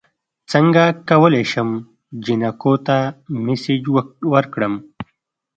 [0.51, 1.69] څنګه کولی شم
[2.23, 2.97] جینکو ته
[3.45, 3.83] میسج
[4.33, 4.73] ورکړم